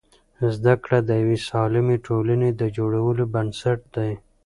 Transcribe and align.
زده 0.55 0.73
کړه 0.83 0.99
د 1.03 1.09
یوې 1.21 1.37
سالمې 1.49 1.97
ټولنې 2.07 2.49
د 2.53 2.61
جوړولو 2.77 3.23
بنسټ 3.33 3.79
دی. 3.95 4.11